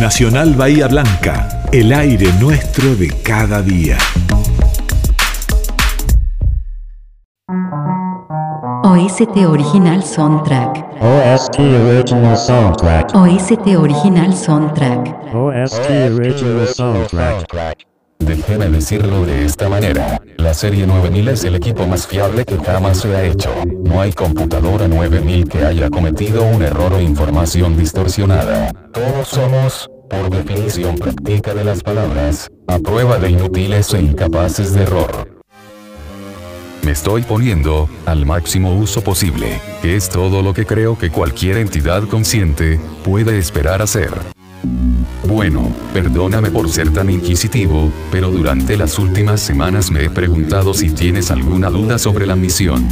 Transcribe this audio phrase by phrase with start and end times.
[0.00, 3.98] Nacional Bahía Blanca, el aire nuestro de cada día.
[8.84, 11.02] OST Original Soundtrack.
[11.02, 13.14] OST Original Soundtrack.
[13.14, 15.34] OST Original Soundtrack.
[15.34, 17.97] OST Original Soundtrack.
[18.18, 20.20] Déjeme decirlo de esta manera.
[20.36, 23.50] La serie 9000 es el equipo más fiable que jamás se ha hecho.
[23.84, 28.72] No hay computadora 9000 que haya cometido un error o información distorsionada.
[28.92, 34.82] Todos somos, por definición práctica de las palabras, a prueba de inútiles e incapaces de
[34.82, 35.38] error.
[36.82, 41.58] Me estoy poniendo al máximo uso posible, que es todo lo que creo que cualquier
[41.58, 44.10] entidad consciente puede esperar hacer.
[45.26, 50.90] Bueno, perdóname por ser tan inquisitivo, pero durante las últimas semanas me he preguntado si
[50.90, 52.86] tienes alguna duda sobre la misión.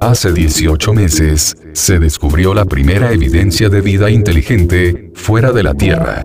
[0.00, 6.24] Hace 18 meses, se descubrió la primera evidencia de vida inteligente, fuera de la Tierra.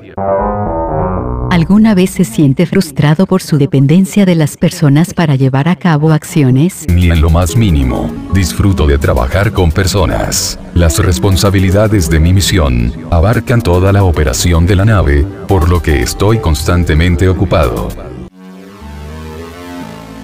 [1.49, 6.11] ¿Alguna vez se siente frustrado por su dependencia de las personas para llevar a cabo
[6.11, 6.85] acciones?
[6.89, 8.11] Ni en lo más mínimo.
[8.33, 10.59] Disfruto de trabajar con personas.
[10.73, 16.01] Las responsabilidades de mi misión abarcan toda la operación de la nave, por lo que
[16.01, 17.87] estoy constantemente ocupado.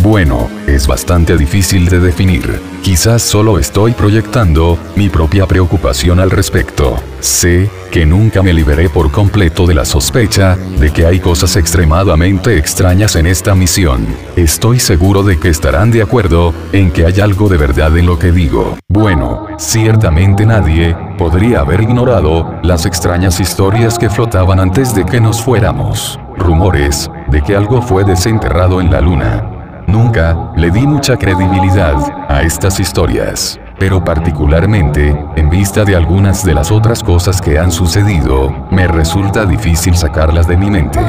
[0.03, 2.59] Bueno, es bastante difícil de definir.
[2.81, 6.97] Quizás solo estoy proyectando mi propia preocupación al respecto.
[7.21, 12.57] Sé que nunca me liberé por completo de la sospecha de que hay cosas extremadamente
[12.57, 14.05] extrañas en esta misión.
[14.35, 18.19] Estoy seguro de que estarán de acuerdo en que hay algo de verdad en lo
[18.19, 18.77] que digo.
[18.89, 25.41] Bueno, ciertamente nadie podría haber ignorado las extrañas historias que flotaban antes de que nos
[25.41, 26.19] fuéramos.
[26.37, 29.52] Rumores de que algo fue desenterrado en la luna.
[29.87, 31.95] Nunca le di mucha credibilidad
[32.29, 37.71] a estas historias, pero particularmente, en vista de algunas de las otras cosas que han
[37.71, 40.99] sucedido, me resulta difícil sacarlas de mi mente.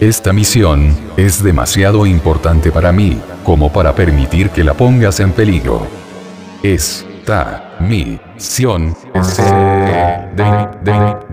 [0.00, 5.86] Esta misión es demasiado importante para mí, como para permitir que la pongas en peligro.
[6.62, 9.44] Esta misión es de,
[10.36, 11.28] de, de,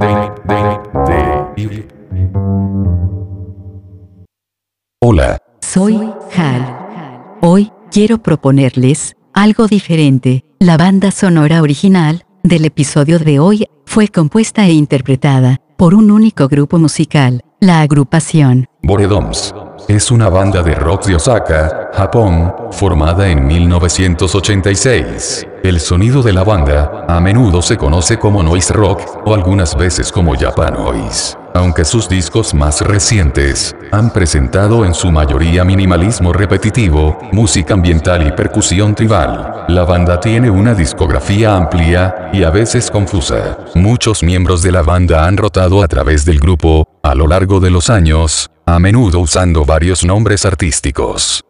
[5.07, 5.37] Hola,
[5.75, 5.99] Soy
[6.37, 7.37] Hal.
[7.41, 10.45] Hoy quiero proponerles algo diferente.
[10.57, 16.47] La banda sonora original del episodio de hoy fue compuesta e interpretada por un único
[16.47, 18.67] grupo musical, la agrupación.
[18.83, 19.53] Boredoms.
[19.89, 25.45] Es una banda de rock de Osaka, Japón, formada en 1986.
[25.61, 30.09] El sonido de la banda, a menudo se conoce como noise rock, o algunas veces
[30.09, 31.35] como Japan Noise.
[31.55, 38.33] Aunque sus discos más recientes, han presentado en su mayoría minimalismo repetitivo, música ambiental y
[38.33, 39.63] percusión tribal.
[39.69, 43.57] La banda tiene una discografía amplia, y a veces confusa.
[43.73, 47.69] Muchos miembros de la banda han rotado a través del grupo, a lo largo de
[47.69, 51.45] los años, a menudo usando varios nombres artísticos.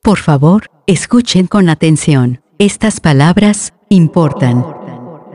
[0.00, 2.40] Por favor, escuchen con atención.
[2.60, 4.64] Estas palabras importan.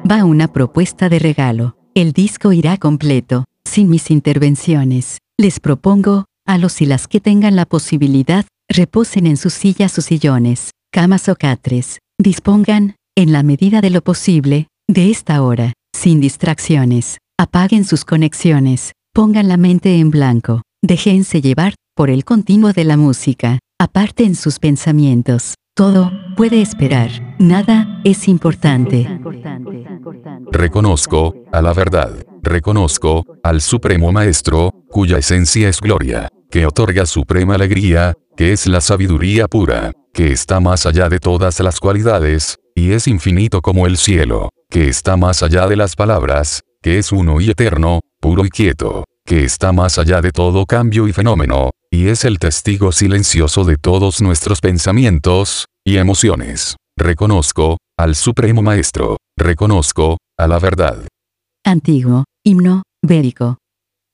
[0.10, 1.76] Va una propuesta de regalo.
[1.96, 3.44] El disco irá completo,
[3.74, 5.18] sin mis intervenciones.
[5.36, 10.02] Les propongo, a los y las que tengan la posibilidad, reposen en sus sillas o
[10.02, 11.98] sillones, camas o catres.
[12.20, 17.18] Dispongan, en la medida de lo posible, de esta hora, sin distracciones.
[17.40, 20.62] Apaguen sus conexiones, pongan la mente en blanco.
[20.84, 23.58] Déjense llevar por el continuo de la música.
[23.80, 25.56] Aparten sus pensamientos.
[25.76, 27.10] Todo puede esperar.
[27.40, 29.08] Nada es importante.
[30.52, 37.56] Reconozco, a la verdad, reconozco, al Supremo Maestro, cuya esencia es gloria, que otorga suprema
[37.56, 42.92] alegría, que es la sabiduría pura, que está más allá de todas las cualidades, y
[42.92, 47.42] es infinito como el cielo, que está más allá de las palabras, que es uno
[47.42, 52.10] y eterno, puro y quieto, que está más allá de todo cambio y fenómeno, y
[52.10, 56.76] es el testigo silencioso de todos nuestros pensamientos y emociones.
[56.98, 61.08] Reconozco, al Supremo Maestro, reconozco, a la verdad.
[61.64, 63.58] Antiguo, himno, védico.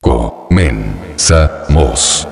[0.01, 2.27] Comenzamos.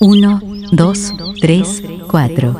[0.00, 0.40] 1,
[0.72, 0.94] 2,
[1.42, 1.62] 3,
[2.08, 2.54] 4.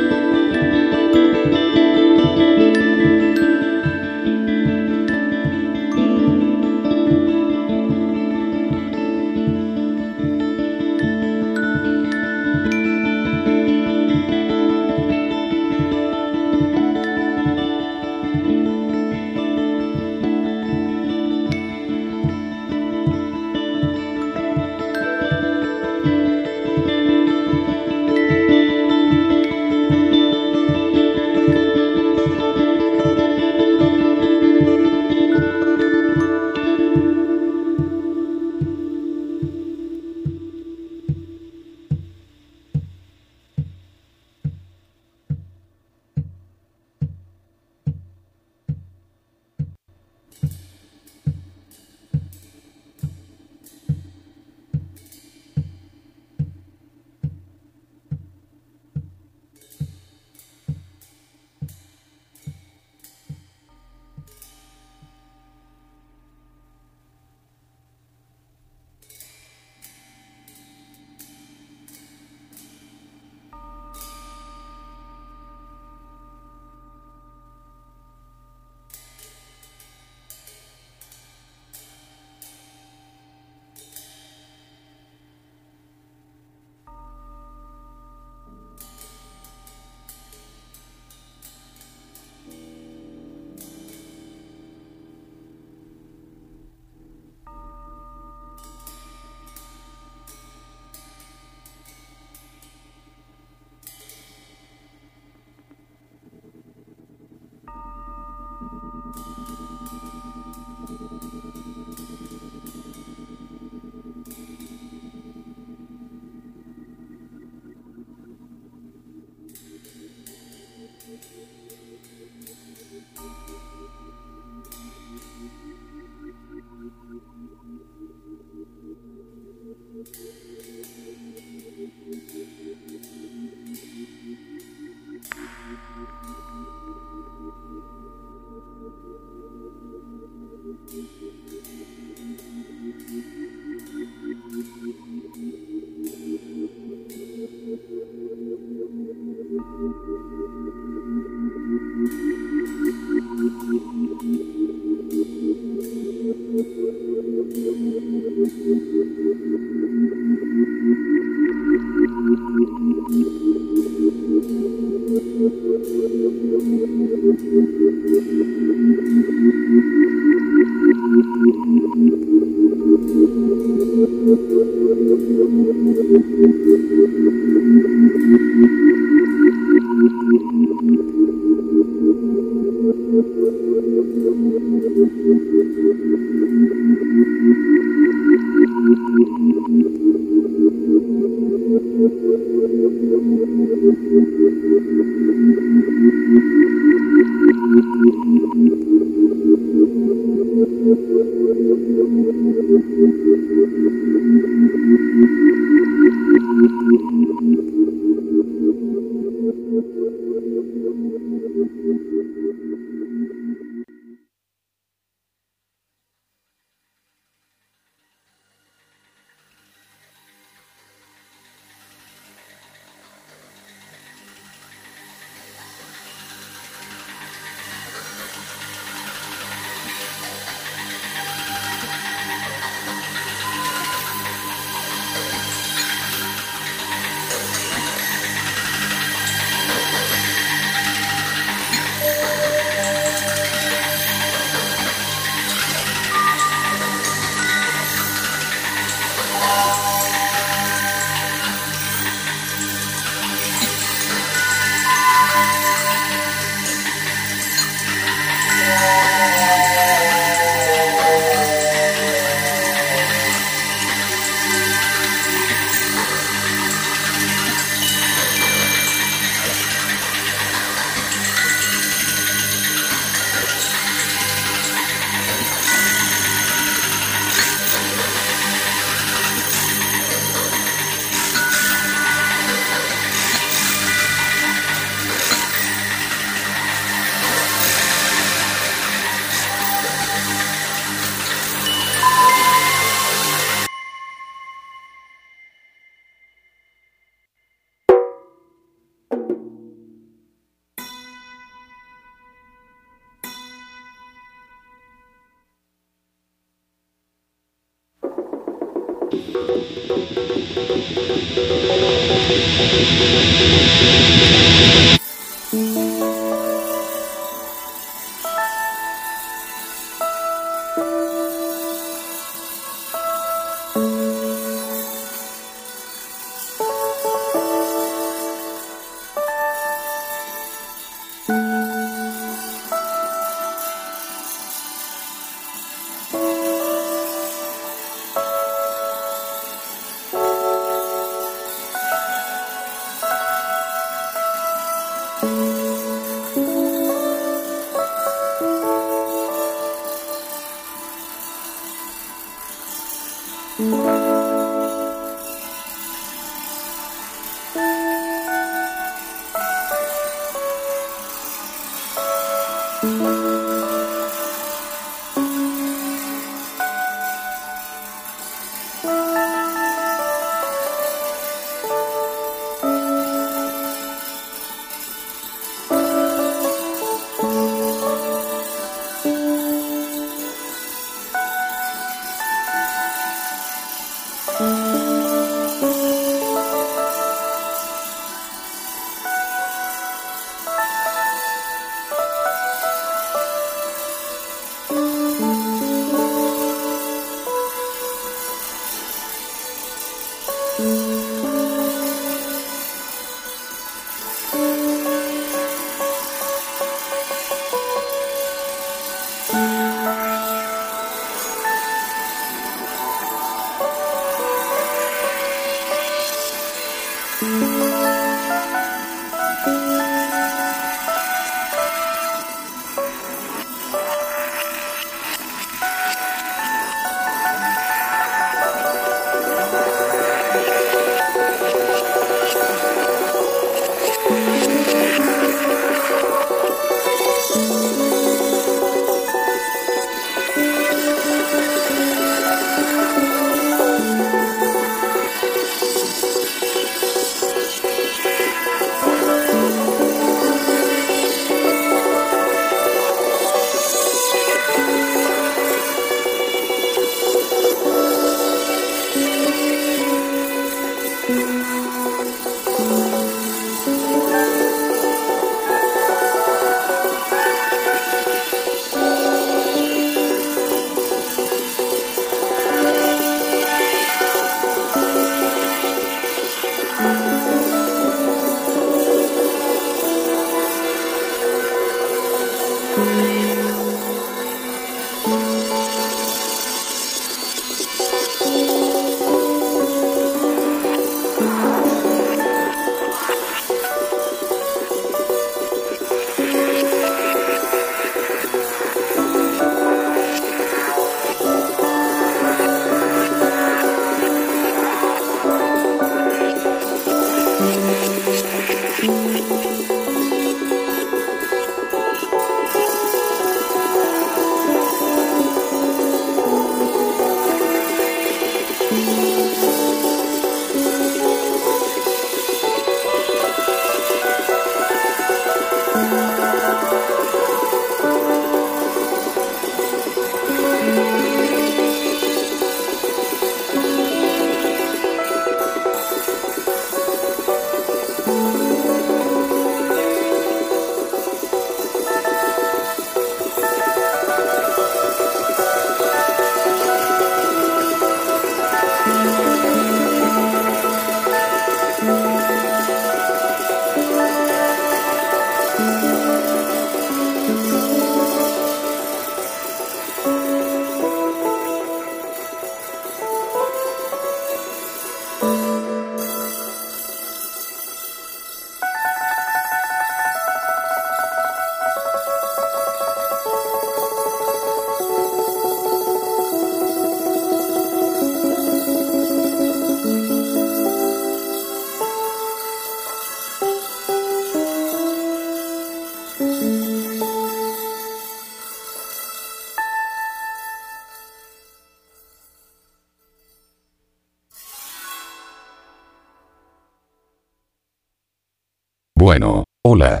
[599.12, 600.00] Bueno, hola.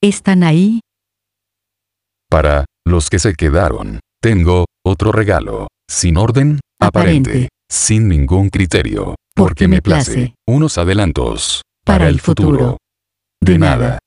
[0.00, 0.78] ¿Están ahí?
[2.30, 9.66] Para los que se quedaron, tengo otro regalo, sin orden, aparente, sin ningún criterio, porque,
[9.66, 12.76] me place, unos adelantos para, el futuro.
[13.40, 13.98] De nada.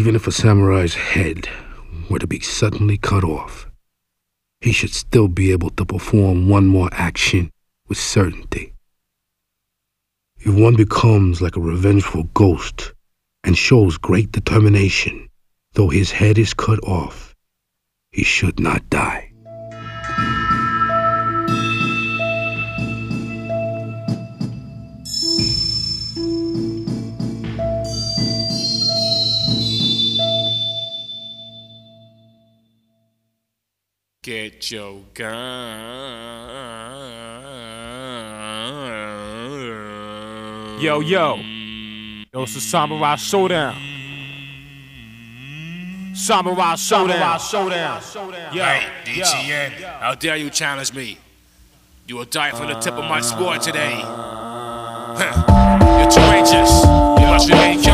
[0.00, 1.46] Even if a samurai's head
[2.08, 3.68] were to be suddenly cut off,
[4.62, 7.50] he should still be able to perform one more action
[7.86, 8.72] with certainty.
[10.38, 12.94] If one becomes like a revengeful ghost
[13.44, 15.28] and shows great determination,
[15.74, 17.36] though his head is cut off,
[18.10, 19.29] he should not die.
[34.50, 35.30] Get your gun.
[40.80, 41.36] Yo, yo.
[42.32, 43.76] Yo, it's a Samurai Showdown.
[46.14, 47.38] Samurai Showdown.
[47.38, 48.52] Samurai Showdown.
[48.54, 49.24] Yo, Hey, yo.
[50.00, 51.16] How dare you challenge me?
[52.08, 53.98] You will die from the tip of my sword today.
[54.00, 56.82] You're courageous.
[56.84, 57.80] You must remain calm.
[57.80, 57.89] Right, clear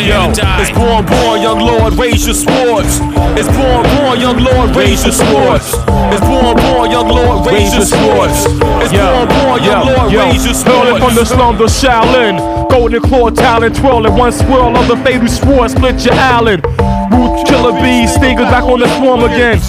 [0.00, 3.00] Yo, it's born, born, young lord, raise your swords.
[3.36, 5.74] It's born, born, young lord, raise your swords.
[6.08, 8.48] It's born, born, young lord, raise your swords.
[8.80, 10.98] It's born, born, young lord, raise your swords.
[11.04, 15.70] from the slums of Shaolin, golden claw talent, twirling one swirl of the fatal sword,
[15.70, 16.62] split your Allen.
[17.12, 19.60] Root killer bees, stingers back on the swarm again.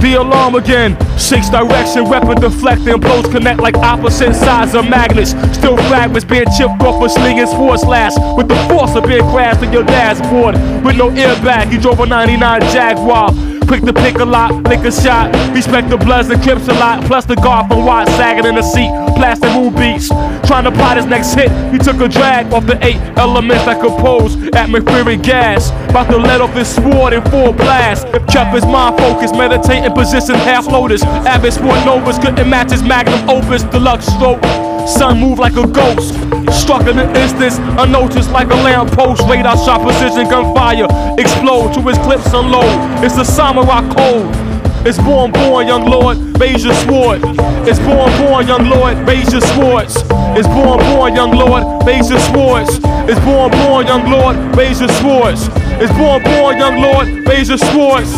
[0.00, 5.30] The alarm again shakes direction, weapon deflecting, blows connect like opposite sides of magnets.
[5.56, 9.62] Still fragments being chipped off a slinging force slash with the force of being crashed
[9.62, 10.54] in your dashboard.
[10.84, 13.55] With no airbag, he drove a 99 Jaguar.
[13.66, 15.34] Quick to pick a lot, lick a shot.
[15.52, 17.04] Respect the bloods and crips a lot.
[17.04, 18.90] Plus the guard from Watt sagging in the seat.
[19.16, 20.08] Plastic moon beats.
[20.46, 21.50] Trying to plot his next hit.
[21.72, 25.70] He took a drag off the eight elements that compose atmospheric gas.
[25.90, 28.06] About to let off his sword in full blast.
[28.28, 31.02] Kept his mind focused, meditating position half lotus.
[31.02, 33.64] Avid sport novas couldn't match his magnum opus.
[33.64, 34.65] Deluxe stroke.
[34.86, 36.14] Sun moved like a ghost.
[36.52, 39.22] Struck in an instance, unnoticed like a lamppost.
[39.28, 40.86] Radar shot precision gunfire.
[41.18, 43.04] Explode to his clips unload.
[43.04, 44.56] It's the samurai code.
[44.86, 47.20] It's born, born, young lord, raise your sword.
[47.66, 49.96] It's born, born, young lord, raise your swords.
[50.38, 52.78] It's born, born, young lord, raise your swords.
[53.10, 55.48] It's born, born, young lord, raise your swords.
[55.82, 58.12] It's born, born, young lord, raise your swords.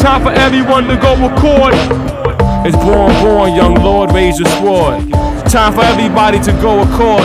[0.00, 1.74] Time for everyone to go record.
[2.64, 5.12] It's born, born, young lord, raise your sword.
[5.54, 7.22] Time for everybody to go accord.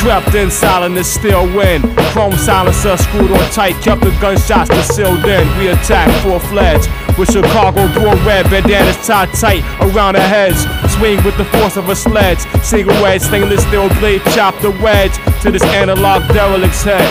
[0.00, 1.80] Trapped in silence, still win.
[2.10, 5.46] Chrome silencer screwed on tight, kept the gunshots concealed in.
[5.58, 10.66] We attack full fledged with Chicago blue red bandanas tied tight around our heads.
[10.94, 12.40] Swing with the force of a sledge.
[12.64, 17.06] Single wedge, stainless steel blade, chop the wedge to this analog derelict's head.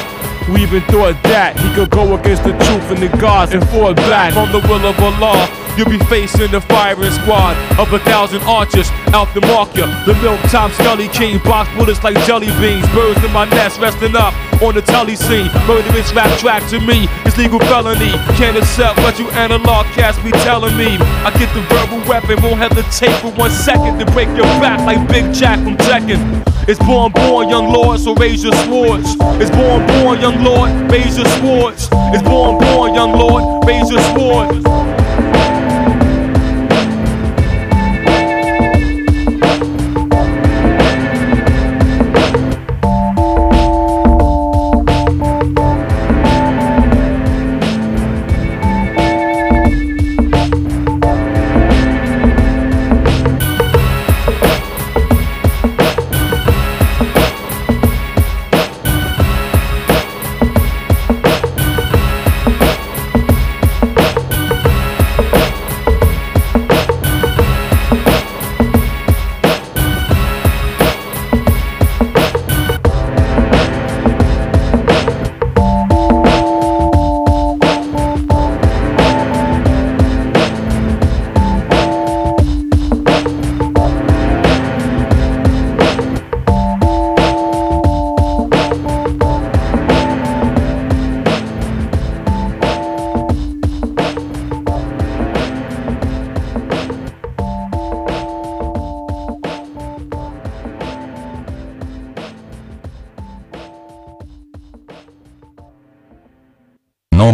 [0.49, 3.93] We even thought that he could go against the truth and the gods and fall
[3.93, 5.61] back from the will of Allah.
[5.78, 9.88] You'll be facing the firing squad of a thousand archers out the mark ya.
[10.05, 12.88] The milk top scully king box bullets like jelly beans.
[12.93, 15.49] Birds in my nest resting up on the telly scene.
[15.65, 18.11] Murderous rap track to me is legal felony.
[18.36, 20.97] Can't accept what you analog cats be telling me.
[21.26, 25.07] I get the verbal weapon, won't hesitate for one second to break your back like
[25.07, 26.43] Big Jack from Tekken.
[26.67, 29.15] It's born, born, young lord, so raise your swords.
[29.41, 31.89] It's born, born, young lord, raise your swords.
[32.13, 35.01] It's born, born, young lord, raise your swords.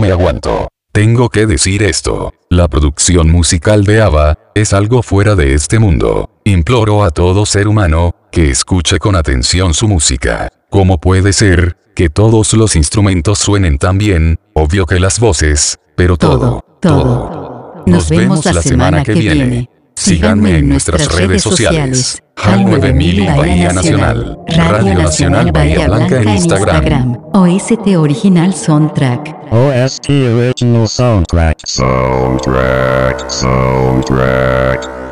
[0.07, 0.69] Me aguanto.
[0.93, 2.33] Tengo que decir esto.
[2.49, 6.29] La producción musical de ABBA es algo fuera de este mundo.
[6.45, 10.49] Imploro a todo ser humano que escuche con atención su música.
[10.69, 14.39] ¿Cómo puede ser que todos los instrumentos suenen tan bien?
[14.53, 17.83] Obvio que las voces, pero todo, Todo, todo.
[17.85, 19.69] Nos vemos la semana que viene.
[19.97, 22.21] Síganme en nuestras redes sociales.
[22.35, 24.37] HAL 9000 y Bahía Nacional.
[24.47, 27.17] Radio Nacional Bahía Blanca en Instagram.
[27.33, 29.35] OST Original Soundtrack.
[29.51, 31.57] OST Original Soundtrack.
[31.65, 35.06] Soundtrack, soundtrack.